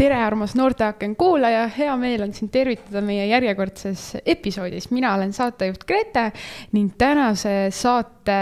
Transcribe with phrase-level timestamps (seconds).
[0.00, 4.88] tere, armas Noorteaken kuulaja, hea meel on sind tervitada meie järjekordses episoodis.
[4.94, 6.30] mina olen saatejuht Grete
[6.72, 8.38] ning tänase saate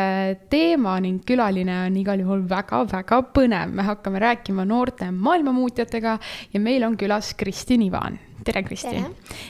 [0.50, 3.74] teema ning külaline on igal juhul väga-väga põnev.
[3.74, 6.18] me hakkame rääkima noorte maailmamuutjatega
[6.54, 9.02] ja meil on külas Kristin Ivan tere, Kristi!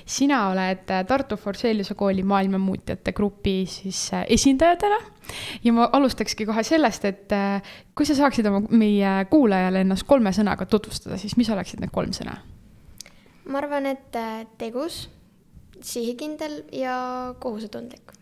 [0.07, 4.99] sina oled Tartu Forseliuse kooli maailmamuutjate grupi siis äh, esindajatena
[5.65, 10.33] ja ma alustakski kohe sellest, et äh, kui sa saaksid oma, meie kuulajale ennast kolme
[10.35, 12.39] sõnaga tutvustada, siis mis oleksid need kolm sõna?
[13.49, 15.07] ma arvan, et äh, tegus,
[15.81, 16.99] sihikindel ja
[17.41, 18.17] kohusetundlik.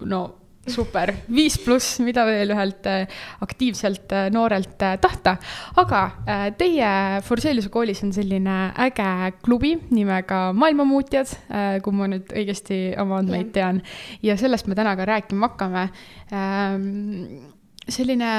[0.00, 0.24] no
[0.68, 3.06] super, viis pluss, mida veel ühelt äh,
[3.42, 5.36] aktiivselt äh, noorelt äh, tahta.
[5.80, 6.02] aga
[6.58, 11.32] teie Forseliuse koolis on selline äge klubi nimega Maailmamuutjad,
[11.82, 13.80] kui ma nüüd õigesti oma andmeid tean.
[14.22, 15.88] ja sellest me täna ka rääkima hakkame.
[16.32, 17.48] Ähm,
[17.88, 18.30] selline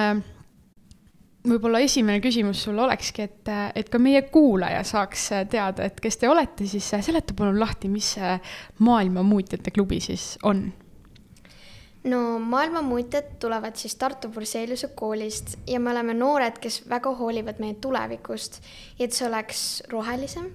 [1.44, 6.32] võib-olla esimene küsimus sulle olekski, et, et ka meie kuulaja saaks teada, et kes te
[6.32, 8.38] olete, siis seleta palun lahti, mis see
[8.80, 10.70] Maailmamuutjate klubi siis on
[12.04, 17.78] no maailmamuutjad tulevad siis Tartu Forseliuse koolist ja me oleme noored, kes väga hoolivad meie
[17.82, 18.60] tulevikust,
[19.00, 20.52] et see oleks rohelisem.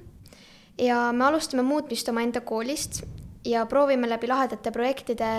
[0.79, 3.03] ja me alustame muutmist omaenda koolist
[3.45, 5.33] ja proovime läbi lahedate projektide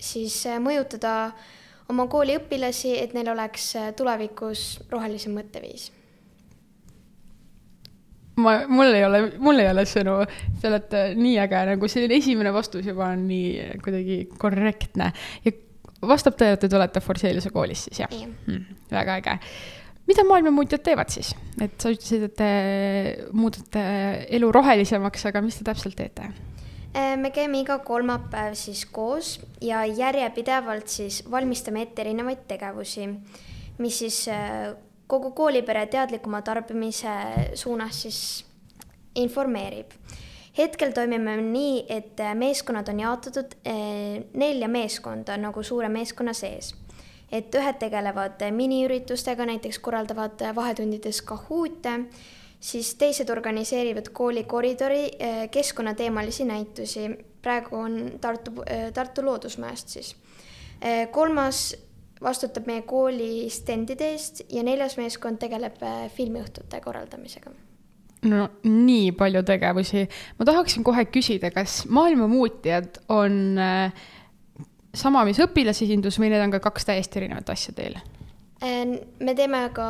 [0.00, 1.32] siis mõjutada
[1.88, 5.90] oma kooli õpilasi, et neil oleks tulevikus rohelisem mõtteviis
[8.42, 10.18] ma, mul ei ole, mul ei ole sõnu,
[10.60, 15.12] te olete nii äge, nagu selline esimene vastus juba on nii kuidagi korrektne
[15.46, 15.54] ja
[16.08, 18.78] vastab tõele, et te olete Forseliuse koolis siis jah mm,?
[18.92, 19.36] väga äge.
[20.08, 22.52] mida maailmamuutjad teevad siis, et sa ütlesid, et te
[23.32, 23.84] muudate
[24.38, 26.32] elu rohelisemaks, aga mis te täpselt teete?
[26.92, 33.06] Äh, me käime iga kolmapäev siis koos ja järjepidevalt siis valmistame ette erinevaid tegevusi,
[33.78, 34.74] mis siis äh,
[35.12, 37.12] kogu koolipere teadlikuma tarbimise
[37.54, 38.20] suunas siis
[39.20, 39.90] informeerib.
[40.58, 46.74] hetkel toimime nii, et meeskonnad on jaotatud eh, nelja meeskonda nagu suure meeskonna sees.
[47.32, 51.94] et ühed tegelevad miniüritustega, näiteks korraldavad vahetundides Kahoot'e,
[52.60, 57.08] siis teised organiseerivad kooli koridori eh, keskkonnateemalisi näitusi.
[57.42, 60.16] praegu on Tartu, eh, Tartu Loodusmäest siis.
[61.10, 61.76] kolmas
[62.22, 67.52] vastutab meie kooli stendide eest ja neljas meeskond tegeleb äh, filmiõhtute korraldamisega
[68.28, 70.06] no nii palju tegevusi.
[70.38, 73.92] ma tahaksin kohe küsida, kas maailmamuutjad on äh,
[74.94, 77.98] sama, mis õpilasesindus või need on ka kaks täiesti erinevat asja teil?
[78.62, 79.86] Äh, me teeme ka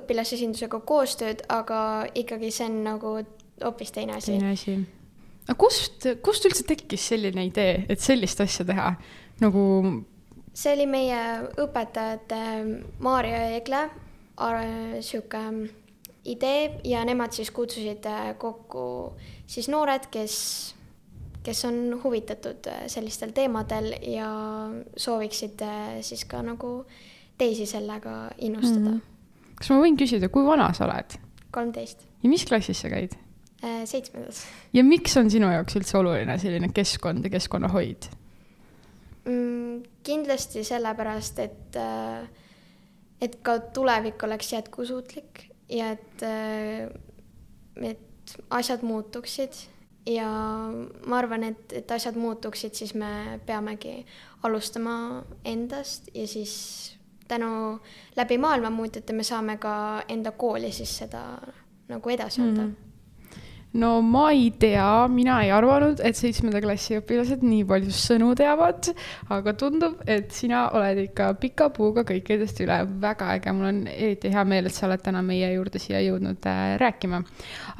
[0.00, 3.18] õpilasesindusega koostööd, aga ikkagi see on nagu
[3.64, 4.36] hoopis teine asi.
[4.36, 4.76] teine asi.
[5.46, 8.94] aga kust, kust üldse tekkis selline idee, et sellist asja teha?
[9.40, 9.62] nagu
[10.54, 11.20] see oli meie
[11.62, 12.40] õpetajate
[12.98, 13.84] Maarja ja Egle
[15.04, 15.42] sihuke
[16.24, 19.14] idee ja nemad siis kutsusid äh, kokku
[19.46, 20.34] siis noored, kes,
[21.44, 24.30] kes on huvitatud äh, sellistel teemadel ja
[24.96, 26.84] sooviksid äh, siis ka nagu
[27.40, 29.00] teisi sellega innustada mm.
[29.00, 29.56] -hmm.
[29.56, 31.18] kas ma võin küsida, kui vana sa oled?
[31.50, 32.06] kolmteist.
[32.22, 33.16] ja mis klassis sa käid?
[33.84, 34.44] seitsmendas.
[34.72, 38.12] ja miks on sinu jaoks üldse oluline selline keskkond ja keskkonnahoid?
[39.24, 39.82] mm,?
[40.02, 42.28] Kindlasti sellepärast, et, äh,
[43.20, 46.88] et ka tulevik oleks jätkusuutlik ja et, äh,
[47.90, 49.52] et asjad muutuksid
[50.06, 50.28] ja
[51.06, 54.06] ma arvan, et, et asjad muutuksid, siis me peamegi
[54.42, 56.96] alustama endast ja siis
[57.28, 57.80] tänu
[58.16, 61.24] läbi maailmamuutjate me saame ka enda kooli siis seda
[61.88, 62.70] nagu edasi anda mm.
[62.70, 62.89] -hmm
[63.72, 68.88] no ma ei tea, mina ei arvanud, et seitsmenda klassi õpilased nii palju sõnu teavad,
[69.30, 72.80] aga tundub, et sina oled ikka pika puuga kõikidest üle.
[73.00, 76.48] väga äge, mul on eriti hea meel, et sa oled täna meie juurde siia jõudnud
[76.50, 77.22] äh, rääkima.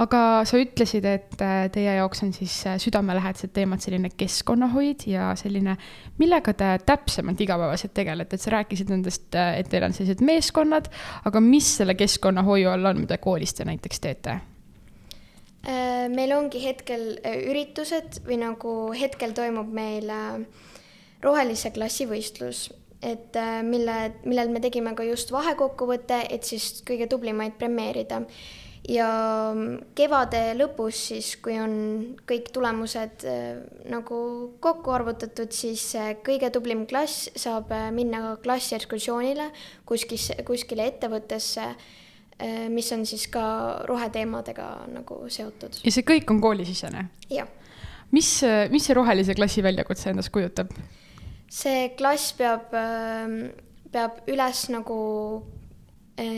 [0.05, 5.33] aga sa ütlesid, et äh, teie jaoks on siis äh, südamelähedased teemad selline keskkonnahoid ja
[5.39, 5.75] selline,
[6.23, 10.87] millega te täpsemalt igapäevaselt tegelete, et sa rääkisid nendest, et teil on sellised meeskonnad,
[11.27, 14.39] aga mis selle keskkonnahoiu all on, mida koolis te näiteks teete?
[15.61, 20.39] Äh, meil ongi hetkel äh, üritused või nagu hetkel toimub meil äh,
[21.21, 22.71] rohelise klassi võistlus,
[23.05, 23.37] et
[23.69, 28.23] mille, millel me tegime ka just vahekokkuvõtte, et siis kõige tublimaid premeerida.
[28.89, 29.11] ja
[29.53, 33.29] mm, kevade lõpus siis, kui on kõik tulemused
[33.93, 34.17] nagu
[34.65, 35.93] kokku arvutatud, siis
[36.25, 39.51] kõige tublim klass saab minna klassiekskursioonile
[39.85, 41.75] kuskil, kuskile ettevõttesse
[42.73, 43.43] mis on siis ka
[43.89, 45.81] roheteemadega nagu seotud.
[45.85, 47.07] ja see kõik on koolisisene?
[47.31, 47.49] jah.
[48.11, 48.31] mis,
[48.73, 50.73] mis see rohelise klassi väljakutse endast kujutab?
[51.51, 53.51] see klass peab, ähm,
[53.93, 55.01] peab üles nagu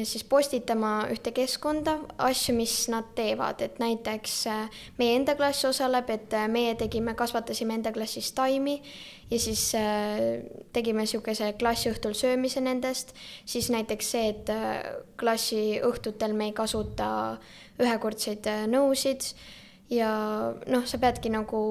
[0.04, 6.10] siis postitama ühte keskkonda asju, mis nad teevad, et näiteks eh, meie enda klass osaleb,
[6.12, 8.76] et eh, meie tegime, kasvatasime enda klassis taimi
[9.32, 9.64] ja siis
[10.76, 13.14] tegime niisuguse klassiõhtul söömise nendest,
[13.48, 14.52] siis näiteks see, et
[15.16, 17.08] klassi õhtutel me ei kasuta
[17.80, 19.32] ühekordseid nõusid
[19.92, 20.12] ja
[20.68, 21.62] noh, sa peadki nagu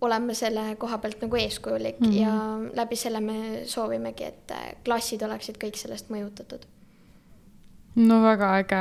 [0.00, 2.20] olema selle koha pealt nagu eeskujulik mm -hmm.
[2.22, 4.54] ja läbi selle me soovimegi, et
[4.84, 6.62] klassid oleksid kõik sellest mõjutatud
[7.98, 8.80] no väga äge,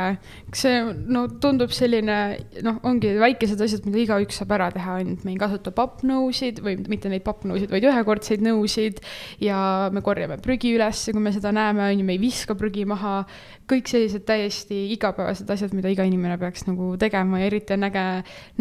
[0.52, 2.18] kas see no tundub selline
[2.66, 6.76] noh, ongi väikesed asjad, mida igaüks saab ära teha, ainult me ei kasuta pappnõusid või
[6.92, 9.02] mitte neid pappnõusid, vaid ühekordseid nõusid.
[9.42, 12.86] ja me korjame prügi üles, kui me seda näeme, on ju, me ei viska prügi
[12.86, 13.24] maha.
[13.69, 18.06] Kõik sellised täiesti igapäevased asjad, mida iga inimene peaks nagu tegema ja eriti on äge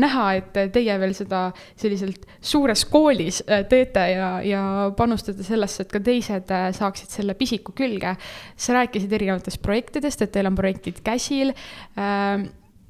[0.05, 4.63] näha, et teie veel seda selliselt suures koolis äh, teete ja, ja
[4.97, 8.17] panustate sellesse, et ka teised äh, saaksid selle pisiku külge.
[8.57, 11.53] sa rääkisid erinevatest projektidest, et teil on projektid käsil
[11.99, 12.49] ähm,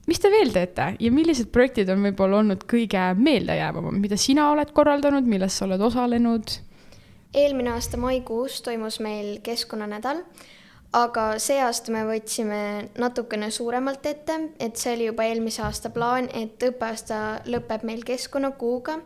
[0.09, 4.73] mis te veel teete ja millised projektid on võib-olla olnud kõige meeldejäävamad, mida sina oled
[4.77, 6.57] korraldanud, milles sa oled osalenud?
[7.37, 10.23] eelmine aasta maikuus toimus meil keskkonnanädal,
[10.97, 12.61] aga see aasta me võtsime
[12.99, 19.01] natukene suuremalt ette, et see oli juba eelmise aasta plaan, et õppeaasta lõpeb meil keskkonnakuuga.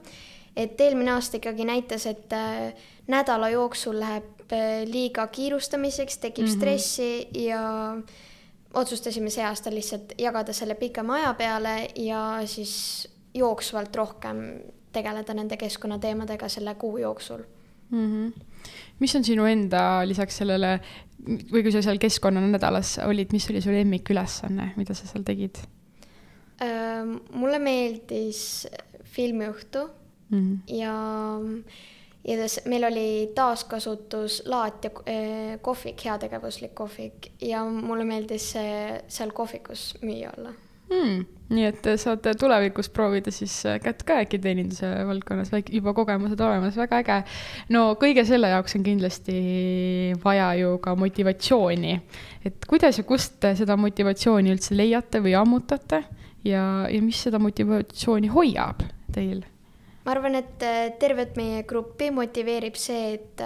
[0.57, 2.75] et eelmine aasta ikkagi näitas, et äh,
[3.09, 6.57] nädala jooksul läheb äh, liiga kiirustamiseks, tekib mm -hmm.
[6.57, 7.97] stressi ja
[8.75, 14.63] otsustasime see aasta lihtsalt jagada selle pikema aja peale ja siis jooksvalt rohkem
[14.93, 17.43] tegeleda nende keskkonnateemadega selle kuu jooksul
[17.91, 18.31] mm.
[18.31, 18.43] -hmm.
[18.99, 20.81] mis on sinu enda lisaks sellele
[21.23, 25.63] või kui sa seal keskkonnanädalas olid, mis oli su lemmikülesanne, mida sa seal tegid
[26.63, 27.05] äh,?
[27.35, 28.67] mulle meeldis
[29.13, 29.87] filmiõhtu
[30.31, 30.59] mm -hmm.
[30.79, 30.97] ja
[32.25, 32.37] ja
[32.71, 38.53] meil oli taaskasutuslaat ja eh, kohvik, heategevuslik kohvik ja mulle meeldis
[39.09, 40.53] seal kohvikus müüa olla
[40.91, 41.25] hmm,.
[41.53, 46.79] nii et saate tulevikus proovida siis eh, kätt ka äkki teeninduse valdkonnas, juba kogemused olemas,
[46.81, 47.19] väga äge.
[47.75, 49.37] no kõige selle jaoks on kindlasti
[50.25, 51.95] vaja ju ka motivatsiooni.
[52.45, 56.05] et kuidas ja kust te seda motivatsiooni üldse leiate või ammutate
[56.45, 59.43] ja, ja mis seda motivatsiooni hoiab teil?
[60.05, 63.45] ma arvan, et äh, tervet meie gruppi motiveerib see, et,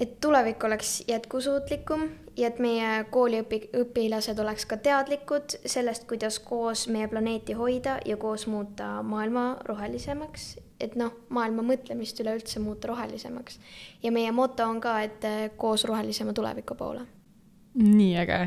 [0.00, 2.08] et tulevik oleks jätkusuutlikum
[2.40, 8.16] ja et meie kooliõpi-, õpilased oleks ka teadlikud sellest, kuidas koos meie planeeti hoida ja
[8.16, 10.56] koos muuta maailma rohelisemaks.
[10.80, 13.60] et noh, maailma mõtlemist üleüldse muuta rohelisemaks.
[14.02, 15.24] ja meie moto on ka, et
[15.56, 17.06] koos rohelisema tuleviku poole.
[17.74, 18.42] nii äge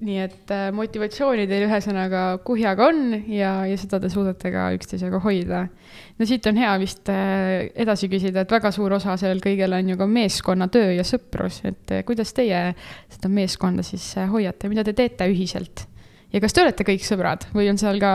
[0.00, 5.20] nii et äh, motivatsiooni teil ühesõnaga kuhjaga on ja, ja seda te suudate ka üksteisega
[5.20, 5.66] hoida.
[6.16, 9.92] no siit on hea vist äh, edasi küsida, et väga suur osa sellel kõigel on
[9.92, 12.70] ju ka meeskonnatöö ja sõprus, et äh, kuidas teie
[13.12, 15.84] seda meeskonda siis hoiate, mida te teete ühiselt?
[16.32, 18.14] ja kas te olete kõik sõbrad või on seal ka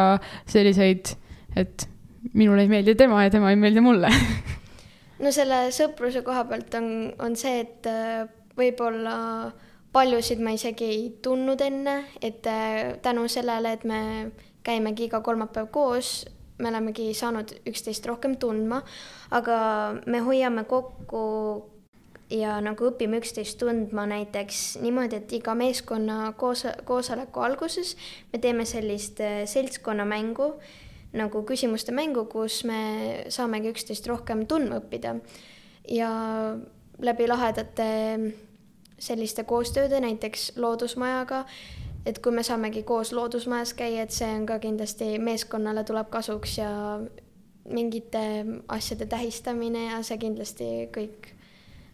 [0.50, 1.14] selliseid,
[1.60, 1.86] et
[2.34, 4.10] minule ei meeldi tema ja tema ei meeldi mulle
[5.24, 6.90] no selle sõpruse koha pealt on,
[7.22, 7.94] on see, et
[8.58, 9.16] võib-olla
[9.52, 9.65] äh,
[9.96, 14.00] paljusid ma isegi ei tundnud enne, et äh, tänu sellele, et me
[14.66, 16.26] käimegi iga kolmapäev koos,
[16.60, 18.82] me olemegi saanud üksteist rohkem tundma,
[19.36, 19.58] aga
[20.08, 21.22] me hoiame kokku
[22.34, 27.94] ja nagu õpime üksteist tundma näiteks niimoodi, et iga meeskonna koos, koosoleku alguses
[28.34, 30.50] me teeme sellist äh, seltskonnamängu,
[31.16, 32.80] nagu küsimuste mängu, kus me
[33.32, 35.16] saamegi üksteist rohkem tundma õppida.
[35.88, 36.10] ja
[37.00, 37.86] läbi lahedate
[39.00, 41.46] selliste koostööde, näiteks Loodusmajaga,
[42.06, 46.58] et kui me saamegi koos Loodusmajas käia, et see on ka kindlasti meeskonnale tuleb kasuks
[46.58, 46.72] ja
[47.70, 51.35] mingite asjade tähistamine ja see kindlasti kõik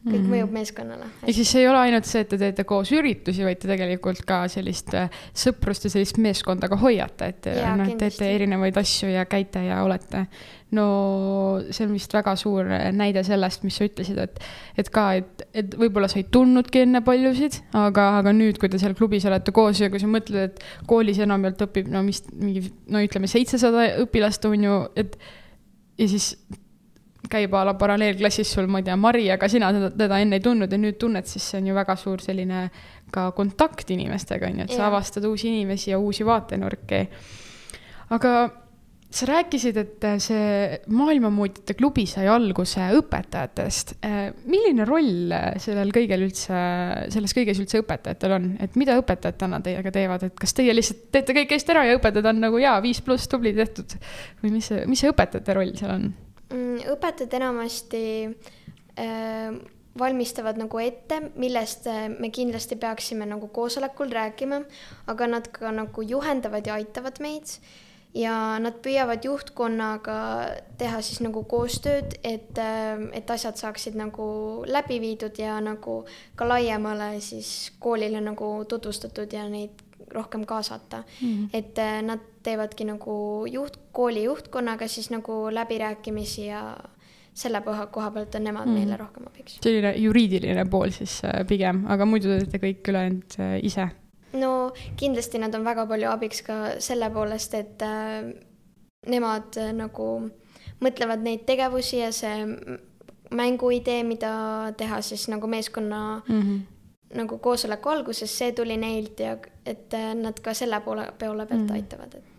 [0.02, 0.32] kõik mm -hmm.
[0.34, 1.08] mõjub meeskonnale.
[1.22, 4.24] ehk siis see ei ole ainult see, et te teete koos üritusi, vaid te tegelikult
[4.26, 9.26] ka sellist äh, sõprust ja sellist meeskonda ka hoiate, et noh, teete erinevaid asju ja
[9.30, 10.26] käite ja olete.
[10.72, 10.86] no
[11.70, 12.66] see on vist väga suur
[12.96, 14.40] näide sellest, mis sa ütlesid, et,
[14.78, 18.80] et ka, et, et võib-olla sa ei tundnudki enne paljusid, aga, aga nüüd, kui te
[18.80, 22.72] seal klubis olete koos ja kui sa mõtled, et koolis enamjaolt õpib no mis mingi
[22.88, 25.20] no ütleme, seitsesada õpilast on ju, et
[26.00, 26.34] ja siis
[27.32, 30.46] käib a la paralleelklassis sul, ma ei tea, Mari, aga sina teda, teda enne ei
[30.46, 32.66] tundnud ja nüüd tunned, siis see on ju väga suur selline
[33.12, 37.06] ka kontakt inimestega, on ju, et sa avastad uusi inimesi ja uusi vaatenurki.
[38.16, 38.34] aga
[39.12, 43.98] sa rääkisid, et see Maailmamuutjate klubi sai alguse õpetajatest.
[44.48, 46.62] milline roll sellel kõigel üldse,
[47.12, 51.10] selles kõiges üldse õpetajatel on, et mida õpetajad täna teiega teevad, et kas teie lihtsalt
[51.12, 54.00] teete kõik hästi ära ja õpetajad on nagu jaa, viis pluss, tubli tehtud
[54.44, 56.12] või mis see, mis see õpetajate roll seal on?
[56.52, 58.04] Mm, õpetajad enamasti
[59.00, 59.54] äh,
[60.00, 64.62] valmistavad nagu ette, millest äh, me kindlasti peaksime nagu koosolekul rääkima,
[65.12, 67.56] aga nad ka nagu juhendavad ja aitavad meid.
[68.12, 70.16] ja nad püüavad juhtkonnaga
[70.76, 74.26] teha siis nagu koostööd, et, äh, et asjad saaksid nagu
[74.68, 76.02] läbi viidud ja nagu
[76.36, 79.80] ka laiemale siis koolile nagu tutvustatud ja neid
[80.12, 81.28] rohkem kaasata mm.
[81.28, 81.50] -hmm.
[81.54, 86.78] et äh, nad teevadki nagu juht, kooli juhtkonnaga siis nagu läbirääkimisi ja
[87.34, 88.74] selle koha, koha pealt on nemad mm.
[88.74, 89.58] meile rohkem abiks.
[89.64, 93.88] selline juriidiline pool siis äh, pigem, aga muidu teete kõik ülejäänud äh, ise?
[94.34, 98.32] no kindlasti nad on väga palju abiks ka selle poolest, et äh,
[99.08, 100.08] nemad äh, nagu
[100.82, 102.46] mõtlevad neid tegevusi ja see
[103.32, 104.34] mänguidee, mida
[104.78, 106.60] teha siis nagu meeskonna mm -hmm.
[107.18, 111.68] Nagu koosoleku alguses, see tuli neilt ja et äh, nad ka selle poole, poole pealt
[111.68, 112.32] mm aitavad, et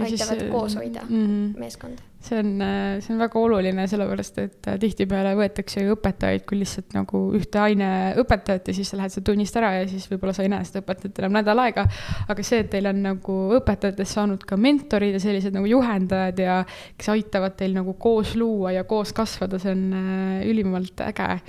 [0.00, 2.02] aitavad siis, koos hoida mm meeskonda.
[2.20, 2.62] see on,
[3.00, 7.62] see on väga oluline, sellepärast et äh, tihtipeale võetakse ju õpetajaid kui lihtsalt nagu ühte
[7.62, 10.84] aineõpetajat ja siis sa lähed sealt tunnist ära ja siis võib-olla sa ei näe seda
[10.84, 11.86] õpetajat enam nädal aega.
[12.28, 16.60] aga see, et teil on nagu õpetajatest saanud ka mentorid ja sellised nagu juhendajad ja
[16.96, 21.40] kes aitavad teil nagu koos luua ja koos kasvada, see on äh, ülimalt äge.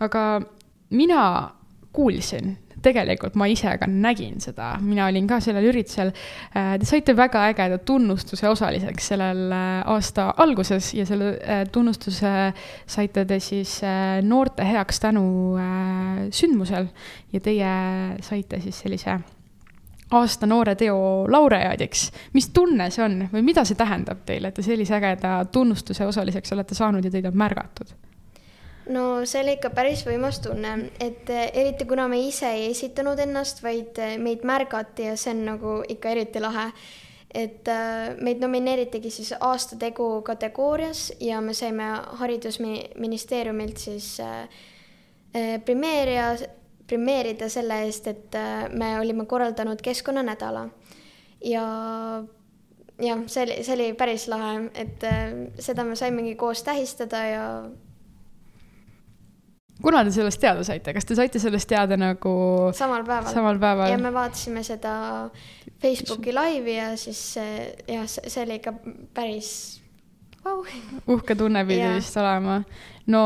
[0.00, 0.26] aga
[0.90, 1.22] mina
[1.96, 2.54] kuulsin
[2.86, 6.12] tegelikult ma ise ka nägin seda, mina olin ka sellel üritusel.
[6.56, 12.32] Äh, te saite väga ägeda tunnustuse osaliseks sellel äh, aasta alguses ja selle äh, tunnustuse
[12.86, 13.78] saite te siis
[14.22, 15.24] noorte heaks tänu
[16.34, 16.88] sündmusel
[17.32, 17.72] ja teie
[18.24, 19.18] saite siis sellise
[20.16, 22.10] aasta noore teo laureaadiks.
[22.32, 26.52] mis tunne see on või mida see tähendab teile, et te sellise ägeda tunnustuse osaliseks
[26.54, 27.94] olete saanud ja teid on märgatud?
[28.86, 33.18] No see oli ikka päris võimas tunne, et eh, eriti kuna me ise ei esitanud
[33.22, 36.70] ennast, vaid eh, meid märgati ja see on nagu ikka eriti lahe.
[37.36, 41.88] et eh, meid nomineeritigi siis aastategu kategoorias ja me saime
[42.20, 44.16] Haridusministeeriumilt siis
[45.64, 46.30] premeeria,
[46.86, 48.36] premeerida selle eest, et
[48.72, 50.68] me olime korraldanud keskkonnanädala
[51.44, 51.64] ja
[53.02, 55.04] jah, see oli, see oli päris lahe, et
[55.60, 57.44] seda me saimegi koos tähistada ja
[59.82, 62.34] kuna te sellest teada saite, kas te saite sellest teada nagu
[62.76, 63.32] samal päeval?
[63.32, 63.92] samal päeval.
[63.92, 64.94] ja me vaatasime seda
[65.82, 68.72] Facebooki laivi ja siis jah, see oli ikka
[69.14, 69.50] päris
[70.46, 70.62] wow.
[71.16, 72.60] uhke tunne pidi vist olema.
[73.12, 73.24] no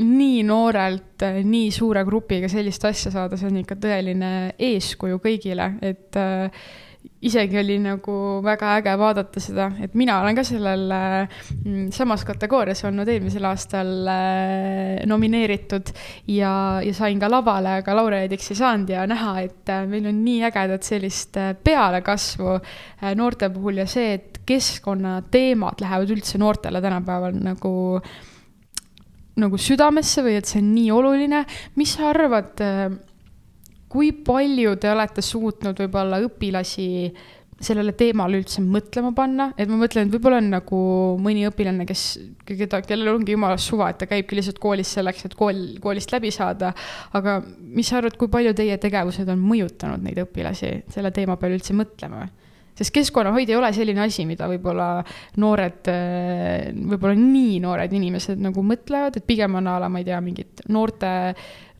[0.00, 6.18] nii noorelt, nii suure grupiga sellist asja saada, see on ikka tõeline eeskuju kõigile, et
[6.18, 6.64] äh,
[7.24, 12.84] isegi oli nagu väga äge vaadata seda, et mina olen ka sellel mm, samas kategoorias
[12.88, 15.92] olnud eelmisel aastal äh, nomineeritud
[16.32, 16.52] ja,
[16.84, 20.44] ja sain ka lavale, aga laureaadiks ei saanud ja näha, et äh, meil on nii
[20.50, 22.58] ägedat sellist äh, pealekasvu
[23.16, 27.74] noorte puhul ja see, et keskkonnateemad lähevad üldse noortele tänapäeval nagu
[29.40, 31.40] nagu südamesse või et see on nii oluline.
[31.80, 32.60] mis sa arvad
[33.94, 36.88] kui palju te olete suutnud võib-olla õpilasi
[37.64, 40.78] sellele teemale üldse mõtlema panna, et ma mõtlen, et võib-olla on nagu
[41.22, 42.02] mõni õpilane, kes,
[42.48, 46.32] keda, kellel ongi jumala suva, et ta käibki lihtsalt koolis selleks, et kool, koolist läbi
[46.34, 46.72] saada.
[47.14, 51.60] aga mis sa arvad, kui palju teie tegevused on mõjutanud neid õpilasi selle teema peale
[51.60, 52.26] üldse mõtlema?
[52.74, 54.88] sest keskkonnahoid ei ole selline asi, mida võib-olla
[55.38, 55.90] noored,
[56.90, 60.64] võib-olla nii noored inimesed nagu mõtlevad, et pigem on a la, ma ei tea, mingid
[60.74, 61.12] noorte,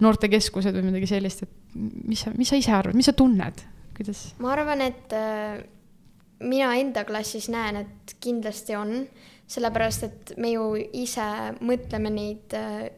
[0.03, 1.77] noortekeskused või midagi sellist, et
[2.09, 3.63] mis sa, mis sa ise arvad, mis sa tunned,
[3.97, 4.27] kuidas?
[4.43, 5.63] ma arvan, et äh,
[6.45, 9.05] mina enda klassis näen, et kindlasti on,
[9.51, 10.69] sellepärast et me ju
[11.05, 11.27] ise
[11.63, 12.89] mõtleme neid äh,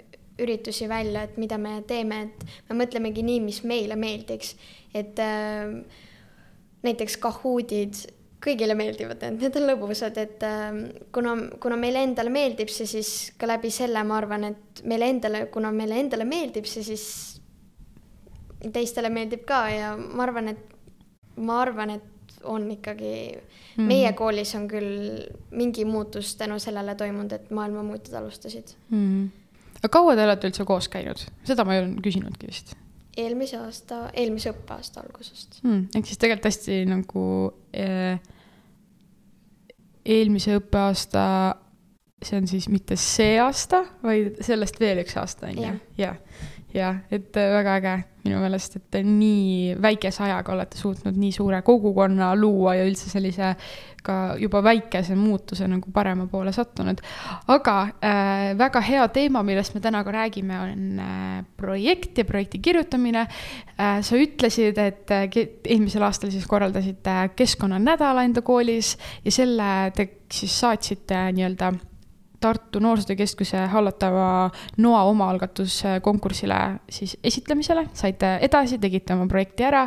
[0.40, 4.54] üritusi välja, et mida me teeme, et me mõtlemegi nii, mis meile meeldiks,
[4.96, 5.76] et äh,
[6.86, 8.04] näiteks Kahootid,
[8.42, 10.66] kõigile meeldivad need, need on lõbusad, et äh,
[11.14, 15.46] kuna, kuna meile endale meeldib see, siis ka läbi selle ma arvan, et meile endale,
[15.52, 17.06] kuna meile endale meeldib see, siis
[18.72, 20.76] teistele meeldib ka ja ma arvan, et
[21.36, 22.12] ma arvan, et
[22.46, 25.26] on ikkagi mm, meie koolis on küll
[25.56, 29.28] mingi muutus tänu sellele toimunud, et maailmamuutud alustasid mm.
[29.80, 32.76] aga kaua te olete üldse koos käinud, seda ma ei olnud küsinudki vist.
[33.16, 35.60] Eelmise aasta, eelmise õppeaasta algusest.
[35.64, 35.86] Mm,.
[35.94, 37.26] ehk siis tegelikult hästi nagu
[37.72, 38.18] eh,
[40.04, 41.22] eelmise õppeaasta,
[42.22, 46.20] see on siis mitte see aasta, vaid sellest veel üks aasta on ju, jah
[46.76, 51.60] jah, et äh, väga äge minu meelest, et nii väikese ajaga olete suutnud nii suure
[51.66, 53.54] kogukonna luua ja üldse sellise
[54.06, 57.00] ka juba väikese muutuse nagu parema poole sattunud.
[57.52, 62.58] aga äh, väga hea teema, millest me täna ka räägime, on äh, projekt ja projekti
[62.62, 64.00] kirjutamine äh,.
[64.02, 65.26] sa ütlesid, et äh,
[65.64, 71.72] eelmisel aastal siis korraldasite keskkonnanädala enda koolis ja selle te siis saatsite nii-öelda
[72.40, 76.58] Tartu Noorsootöö Keskuse hallatava NOA omaalgatuskonkursile
[76.90, 79.86] siis esitlemisele, saite edasi, tegite oma projekti ära.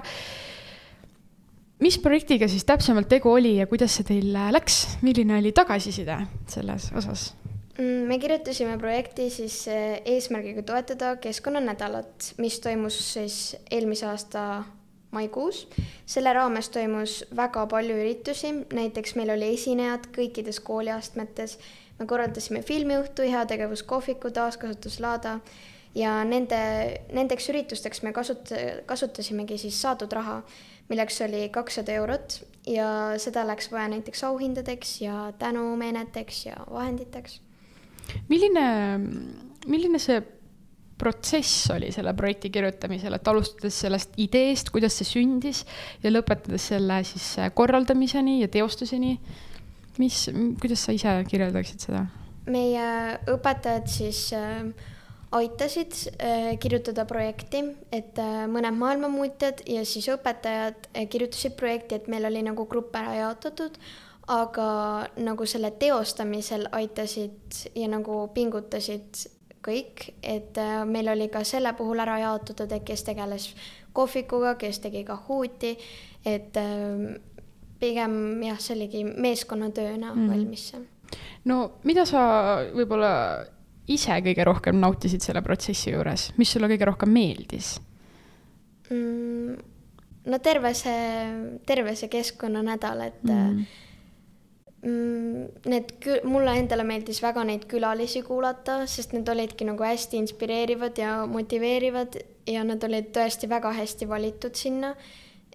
[1.79, 6.91] mis projektiga siis täpsemalt tegu oli ja kuidas see teil läks, milline oli tagasiside selles
[6.95, 7.33] osas?
[7.79, 14.63] Mm, me kirjutasime projekti siis eh, eesmärgiga toetada keskkonnanädalat, mis toimus siis eelmise aasta
[15.11, 15.67] maikuus.
[16.05, 21.57] selle raames toimus väga palju üritusi, näiteks meil oli esinejad kõikides kooliastmetes
[21.99, 25.39] me korraldasime filmiõhtu, heategevuskohviku, taaskasutuslaada
[25.97, 26.59] ja nende,
[27.15, 28.53] nendeks üritusteks me kasut-,
[28.89, 30.39] kasutasimegi siis saadud raha,
[30.89, 32.39] milleks oli kakssada eurot
[32.69, 32.89] ja
[33.21, 37.41] seda läks vaja näiteks auhindadeks ja tänumeeneteks ja vahenditeks.
[38.29, 38.65] milline,
[39.67, 40.21] milline see
[40.99, 45.63] protsess oli selle projekti kirjutamisel, et alustades sellest ideest, kuidas see sündis
[46.03, 49.15] ja lõpetades selle siis korraldamiseni ja teostuseni
[49.99, 50.23] mis,
[50.61, 52.05] kuidas sa ise kirjeldaksid seda?
[52.49, 52.85] meie
[53.29, 54.63] õpetajad siis äh,
[55.35, 57.61] aitasid äh, kirjutada projekti,
[57.93, 62.95] et äh, mõned maailmamuutjad ja siis õpetajad äh, kirjutasid projekti, et meil oli nagu grupp
[62.97, 63.77] ära jaotatud,
[64.29, 64.69] aga
[65.21, 69.27] nagu selle teostamisel aitasid ja nagu pingutasid
[69.65, 73.49] kõik, et äh, meil oli ka selle puhul ära jaotatud, et kes tegeles
[73.93, 75.75] kohvikuga, kes tegi Kahooti,
[76.25, 77.19] et äh,
[77.79, 80.29] pigem jah, see oligi meeskonnatööna mm.
[80.31, 80.83] valmis see.
[81.49, 82.21] no mida sa
[82.75, 83.11] võib-olla
[83.89, 87.77] ise kõige rohkem nautisid selle protsessi juures, mis sulle kõige rohkem meeldis
[88.89, 89.59] mm,?
[90.29, 91.05] no terve see,
[91.65, 93.61] terve see keskkonnanädal, et mm.
[94.79, 95.89] Mm, need,
[96.23, 102.15] mulle endale meeldis väga neid külalisi kuulata, sest need olidki nagu hästi inspireerivad ja motiveerivad
[102.47, 104.93] ja nad olid tõesti väga hästi valitud sinna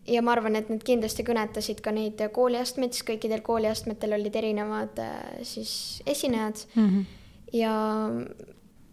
[0.07, 4.99] ja ma arvan, et need kindlasti kõnetasid ka neid kooliastmeid, siis kõikidel kooliastmetel olid erinevad
[5.03, 6.89] äh, siis esinejad mm.
[6.89, 7.05] -hmm.
[7.53, 7.75] ja,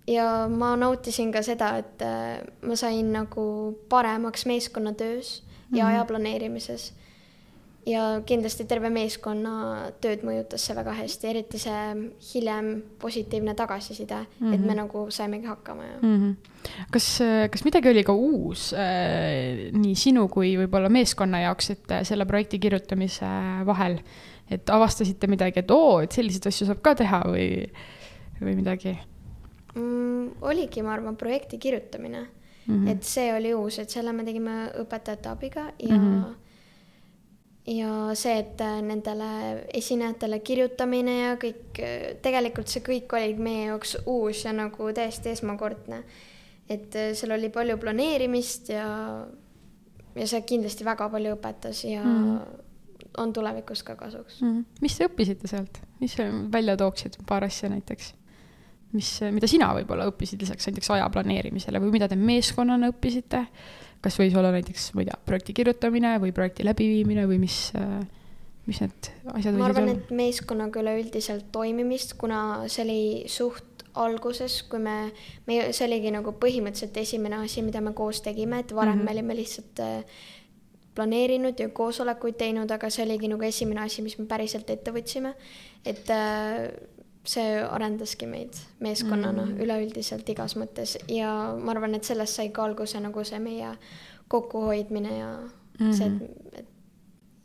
[0.08, 5.94] ja ma nautisin ka seda, et äh, ma sain nagu paremaks meeskonnatöös ja mm -hmm.
[5.94, 6.94] aja planeerimises
[7.85, 9.53] ja kindlasti terve meeskonna
[10.03, 14.53] tööd mõjutas see väga hästi, eriti see hiljem positiivne tagasiside mm, -hmm.
[14.53, 14.77] et me mhm.
[14.83, 16.17] nagu saimegi hakkama ja mm.
[16.17, 16.35] -hmm.
[16.91, 17.07] kas,
[17.51, 22.25] kas midagi oli ka uus äh, nii sinu kui võib-olla meeskonna jaoks, et äh, selle
[22.25, 23.25] projekti kirjutamise
[23.65, 24.00] vahel,
[24.50, 27.72] et avastasite midagi, et oo, et selliseid asju saab ka teha või,
[28.41, 28.98] või midagi
[29.75, 30.37] mm,?
[30.41, 32.87] oligi, ma arvan, projekti kirjutamine mm, -hmm.
[32.87, 36.07] et see oli uus, et selle me tegime õpetajate abiga ja mm.
[36.07, 36.41] -hmm
[37.67, 39.27] ja see, et äh, nendele
[39.77, 45.33] esinejatele kirjutamine ja kõik, äh, tegelikult see kõik oli meie jaoks uus ja nagu täiesti
[45.35, 46.03] esmakordne.
[46.69, 48.87] et äh, seal oli palju planeerimist ja,
[50.15, 52.39] ja see kindlasti väga palju õpetas ja mm.
[53.21, 54.65] on tulevikus ka kasuks mm..
[54.81, 56.17] mis te õppisite sealt, mis
[56.51, 58.15] välja tooksid, paar asja näiteks?
[58.97, 63.45] mis, mida sina võib-olla õppisid lisaks näiteks aja planeerimisele või mida te meeskonnana õppisite?
[64.01, 67.57] Kas võis olla näiteks, ma ei tea, projekti kirjutamine või projekti läbiviimine või mis,
[68.70, 74.79] mis need asjad ma arvan, et meeskonnaga üleüldiselt toimimist, kuna see oli suht alguses, kui
[74.79, 74.98] me,
[75.48, 79.05] me, see oligi nagu põhimõtteliselt esimene asi, mida me koos tegime, et varem mm -hmm.
[79.05, 80.22] me olime lihtsalt äh,
[80.96, 85.33] planeerinud ja koosolekuid teinud, aga see oligi nagu esimene asi, mis me päriselt ette võtsime.
[85.85, 86.70] et äh,
[87.27, 89.57] see arendaski meid meeskonnana mm.
[89.62, 93.75] üleüldiselt igas mõttes ja ma arvan, et sellest sai ka alguse nagu see meie
[94.31, 95.31] kokkuhoidmine ja
[95.79, 95.92] mm.
[95.94, 96.71] see, et, et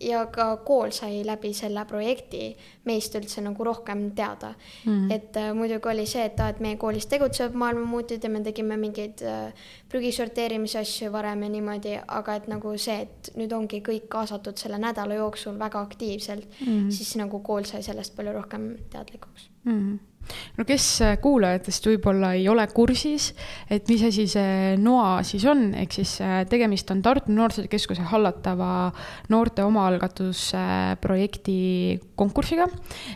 [0.01, 2.51] ja ka kool sai läbi selle projekti
[2.85, 4.53] meist üldse nagu rohkem teada
[4.85, 5.11] mm..
[5.11, 8.77] et äh, muidugi oli see, et aa, et meie koolis tegutsevad maailmamuutjad ja me tegime
[8.81, 13.81] mingeid äh, prügi sorteerimise asju varem ja niimoodi, aga et nagu see, et nüüd ongi
[13.87, 18.75] kõik kaasatud selle nädala jooksul väga aktiivselt mm., siis nagu kool sai sellest palju rohkem
[18.93, 19.81] teadlikuks mm.
[19.81, 20.16] -hmm
[20.57, 23.35] no kes äh, kuulajatest võib-olla ei ole kursis,
[23.71, 28.03] et mis asi see NOA siis on, ehk siis äh, tegemist on Tartu Noorsootöö Keskuse
[28.11, 28.93] hallatava
[29.33, 31.57] noorte omaalgatusprojekti
[32.17, 32.67] konkursiga.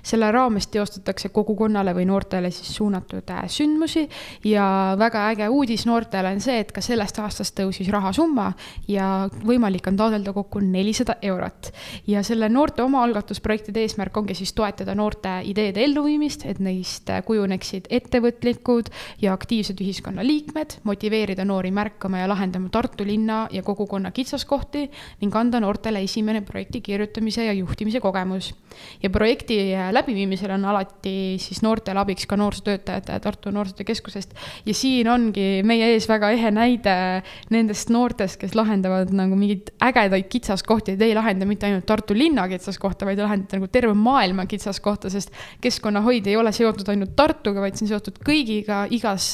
[0.03, 4.09] selle raames teostatakse kogukonnale või noortele siis suunatud äh, sündmusi
[4.45, 8.53] ja väga äge uudis noortele on see, et ka sellest aastast tõusis rahasumma
[8.89, 11.73] ja võimalik on taotleda kokku nelisada eurot.
[12.07, 17.23] ja selle noorte omaalgatusprojektide eesmärk ongi siis toetada noorte ideede elluviimist, et neist neist äh,
[17.25, 24.91] kujuneksid ettevõtlikud ja aktiivsed ühiskonnaliikmed, motiveerida noori märkama ja lahendama Tartu linna ja kogukonna kitsaskohti
[25.21, 28.55] ning anda noortele esimene projekti kirjutamise ja juhtimise kogemus.
[29.03, 34.35] ja projekti äh, läbiviimisel on alati siis noortele abiks ka noorsootöötajad Tartu Noorsootöö Keskusest
[34.67, 40.29] ja siin ongi meie ees väga ehe näide nendest noortest, kes lahendavad nagu mingeid ägedaid
[40.29, 45.11] kitsaskohti, et ei lahenda mitte ainult Tartu linna kitsaskohta, vaid lahendate nagu terve maailma kitsaskohta,
[45.11, 49.33] sest keskkonnahoid ei ole seotud seotud ainult Tartuga, vaid see on seotud kõigiga igas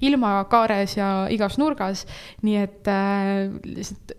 [0.00, 2.06] ilmakaares ja igas nurgas.
[2.42, 2.90] nii et
[3.64, 4.16] lihtsalt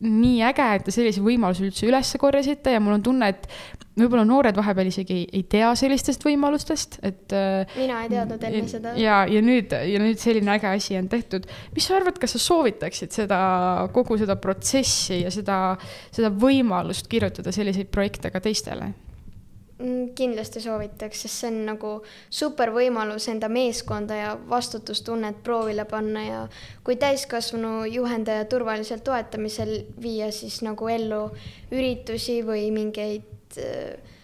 [0.00, 3.44] nii äge, et te sellise võimaluse üldse üles korjasite ja mul on tunne, et
[4.00, 7.26] võib-olla noored vahepeal isegi ei, ei tea sellistest võimalustest, et.
[7.36, 8.94] Äh, mina ei teadnud enne seda.
[9.00, 11.44] ja, ja nüüd, ja nüüd selline äge asi on tehtud.
[11.74, 13.42] mis sa arvad, kas sa soovitaksid seda,
[13.92, 15.60] kogu seda protsessi ja seda,
[16.14, 18.94] seda võimalust kirjutada selliseid projekte ka teistele?
[19.80, 21.90] Mm, kindlasti soovitaks, sest see on nagu
[22.28, 26.40] super võimalus enda meeskonda ja vastutustunnet proovile panna ja
[26.84, 31.22] kui täiskasvanu juhendaja turvaliselt toetamisel viia siis nagu ellu
[31.72, 34.18] üritusi või mingeid äh,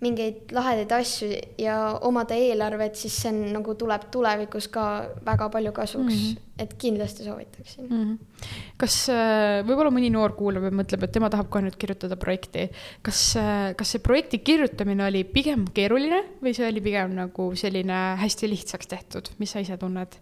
[0.00, 1.28] mingeid lahedaid asju
[1.60, 1.76] ja
[2.08, 4.84] omada eelarvet, siis see on nagu tuleb tulevikus ka
[5.26, 6.46] väga palju kasuks mm, -hmm.
[6.64, 8.00] et kindlasti soovitaksin mm.
[8.04, 8.46] -hmm.
[8.80, 12.70] kas äh, võib-olla mõni noor kuulab ja mõtleb, et tema tahab ka nüüd kirjutada projekti,
[13.02, 18.00] kas, äh, kas see projekti kirjutamine oli pigem keeruline või see oli pigem nagu selline
[18.24, 20.16] hästi lihtsaks tehtud, mis sa ise tunned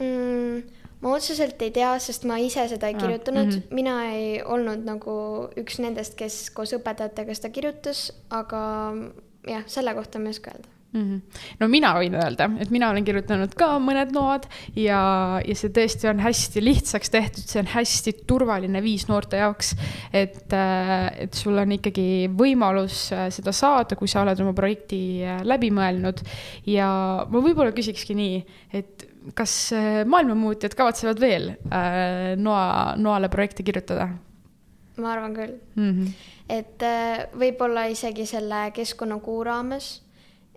[0.00, 0.87] mm,?
[1.00, 3.74] Ma otseselt ei tea, sest ma ise seda ei kirjutanud mm, -hmm.
[3.74, 5.12] mina ei olnud nagu
[5.60, 8.62] üks nendest, kes koos õpetajatega seda kirjutas, aga
[9.46, 11.00] jah, selle kohta ma ei oska öelda mm.
[11.00, 11.40] -hmm.
[11.60, 14.46] no mina võin öelda, et mina olen kirjutanud ka mõned lood
[14.76, 15.00] ja,
[15.44, 19.74] ja see tõesti on hästi lihtsaks tehtud, see on hästi turvaline viis noorte jaoks.
[20.12, 25.24] et, äh, et sul on ikkagi võimalus äh, seda saada, kui sa oled oma projekti
[25.24, 26.24] äh, läbi mõelnud.
[26.66, 26.88] ja
[27.28, 29.74] ma võib-olla küsikski nii, et kas
[30.08, 34.08] maailmamuutjad kavatsevad veel äh, Noa, Noale projekte kirjutada?
[34.98, 35.90] ma arvan küll mm.
[35.90, 36.12] -hmm.
[36.48, 40.02] et äh, võib-olla isegi selle keskkonnakuu raames,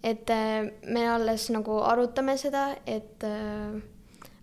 [0.03, 3.79] et äh, me alles nagu arutame seda, et äh,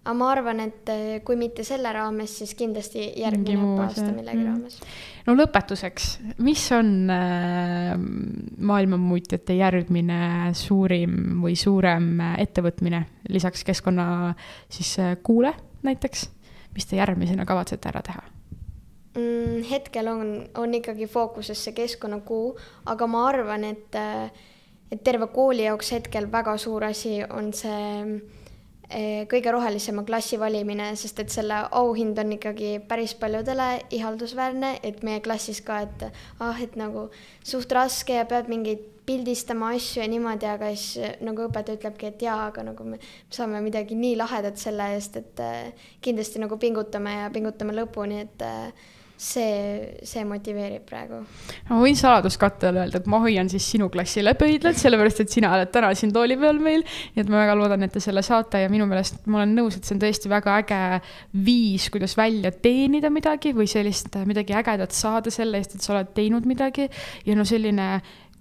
[0.04, 4.48] aga ma arvan, et äh, kui mitte selle raames, siis kindlasti järgmine õppeaasta millegi mm.
[4.48, 4.78] raames.
[5.26, 6.08] no lõpetuseks,
[6.46, 7.12] mis on
[8.70, 10.22] maailmamuutjate järgmine
[10.58, 14.34] suurim või suurem ettevõtmine lisaks keskkonna
[14.72, 16.28] siis kuule näiteks,
[16.74, 18.26] mis te järgmisena kavatsete ära teha?
[19.18, 19.62] mm,?
[19.70, 22.52] hetkel on, on ikkagi fookuses see keskkonnakuu,
[22.90, 24.30] aga ma arvan, et, äh,
[24.90, 28.20] et terve kooli jaoks hetkel väga suur asi on see
[28.88, 35.03] Eh, kõige rohelisema klassi valimine, sest et selle auhind on ikkagi päris paljudele ihaldusväärne, et
[35.05, 36.07] meie klassis ka, et
[36.40, 37.11] ah, et nagu
[37.44, 42.24] suht raske ja pead mingeid pildistama asju ja niimoodi, aga siis nagu õpetaja ütlebki, et
[42.24, 42.96] jaa, aga nagu me
[43.29, 48.46] saame midagi nii lahedat selle eest, et eh, kindlasti nagu pingutame ja pingutame lõpuni, et
[48.48, 51.18] eh, see, see motiveerib praegu.
[51.68, 55.72] ma võin saladuskatte öelda, et ma hoian siis sinu klassile pöidlat, sellepärast et sina oled
[55.74, 56.85] täna siin tooli peal meil.
[57.16, 59.76] nii et ma väga loodan, et te selle saate ja minu meelest ma olen nõus,
[59.76, 60.81] et see on tõesti väga äge
[61.48, 66.14] viis, kuidas välja teenida midagi või sellist midagi ägedat saada selle eest, et sa oled
[66.14, 66.88] teinud midagi.
[67.26, 67.88] ja no selline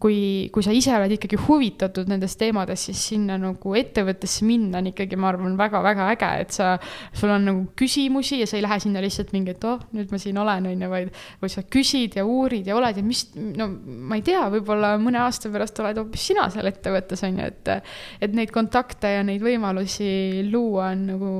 [0.02, 4.92] kui, kui sa ise oled ikkagi huvitatud nendest teemadest, siis sinna nagu ettevõttesse minna on
[4.92, 6.70] ikkagi, ma arvan, väga-väga äge, et sa,
[7.18, 10.22] sul on nagu küsimusi ja sa ei lähe sinna lihtsalt mingi, et oh, nüüd ma
[10.22, 13.70] siin olen, on ju, vaid, vaid sa küsid ja uurid ja oled ja mis, no
[14.10, 17.94] ma ei tea, võib-olla mõne aasta pärast oled hoopis sina seal ettevõttes, on ju, et,
[18.22, 21.34] et neid kontakte ja neid võimalusi luua on nagu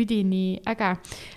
[0.00, 0.94] üdini äge.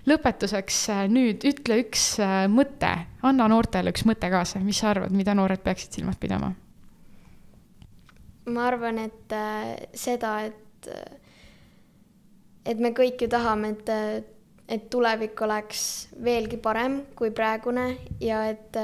[0.09, 0.79] lõpetuseks
[1.11, 2.17] nüüd ütle üks
[2.53, 2.91] mõte,
[3.25, 6.53] anna noortele üks mõte kaasa, mis sa arvad, mida noored peaksid silmas pidama?
[8.45, 10.89] Ma arvan, et äh, seda, et,
[12.65, 13.91] et me kõik ju tahame, et,
[14.67, 15.85] et tulevik oleks
[16.23, 17.89] veelgi parem kui praegune
[18.23, 18.79] ja et,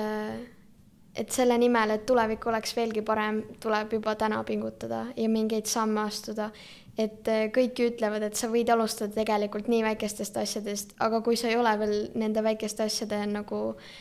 [1.16, 6.06] et selle nimel, et tulevik oleks veelgi parem, tuleb juba täna pingutada ja mingeid samme
[6.08, 6.52] astuda.
[7.00, 11.56] et kõik ütlevad, et sa võid alustada tegelikult nii väikestest asjadest, aga kui sa ei
[11.56, 13.94] ole veel nende väikeste asjade nagu äh,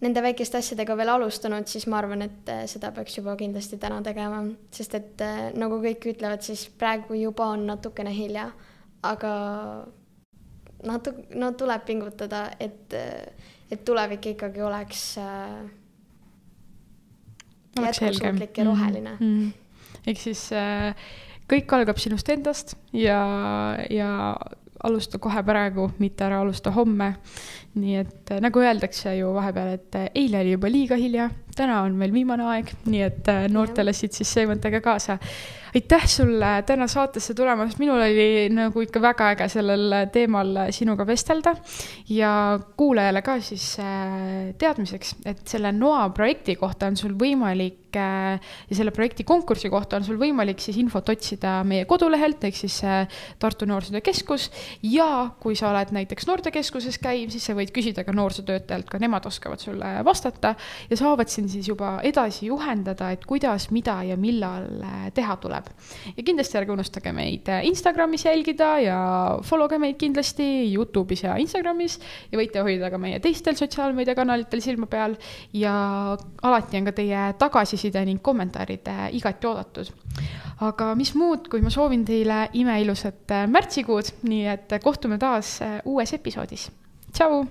[0.00, 4.00] nende väikeste asjadega veel alustanud, siis ma arvan, et äh, seda peaks juba kindlasti täna
[4.06, 8.50] tegema, sest et äh, nagu kõik ütlevad, siis praegu juba on natukene hilja,
[9.06, 9.32] aga
[10.86, 15.64] natu-, no tuleb pingutada, et, äh, et tulevik ikkagi oleks äh,
[17.78, 19.26] jätkusuutlik ja roheline mm.
[19.26, 19.52] -hmm.
[20.06, 20.94] ehk siis äh,
[21.52, 23.20] kõik algab sinust endast ja,
[23.90, 24.36] ja
[24.84, 27.14] alusta kohe praegu, mitte ära alusta homme.
[27.78, 32.10] nii et nagu öeldakse ju vahepeal, et eile oli juba liiga hilja, täna on veel
[32.10, 35.18] viimane aeg, nii et noortele siit siis see mõte ka kaasa.
[35.76, 41.52] Aitäh sulle täna saatesse tulemast, minul oli nagu ikka väga äge sellel teemal sinuga vestelda
[42.10, 42.32] ja
[42.76, 43.76] kuulajale ka siis
[44.58, 49.96] teadmiseks, et selle NOA projekti kohta on sul võimalik äh, ja selle projekti konkursi kohta
[49.96, 54.48] on sul võimalik siis infot otsida meie kodulehelt, ehk siis äh, Tartu Noorsootöö Keskus
[54.82, 59.26] ja kui sa oled näiteks noortekeskuses käiv, siis sa võid küsida ka noorsootöötajalt, ka nemad
[59.30, 60.54] oskavad sulle vastata
[60.90, 64.68] ja saavad sind siis juba edasi juhendada, et kuidas, mida ja millal
[65.14, 65.70] teha tuleb.
[66.16, 68.98] Ja kindlasti ärge unustage meid Instagramis jälgida ja
[69.46, 71.98] follow ge meid kindlasti Youtube'is ja Instagramis
[72.32, 75.16] ja võite hoida ka meie teistel sotsiaalmeediakanalitel silma peal.
[75.56, 75.74] Ja
[76.42, 77.24] alati on ka teie
[77.78, 79.92] tagasiside ning kommentaarid igati oodatud.
[80.60, 85.78] aga mis muud, kui ma soovin teile imeilusat äh, märtsikuud, nii et kohtume taas äh,
[85.84, 86.70] uues episoodis.
[87.12, 87.46] tšau.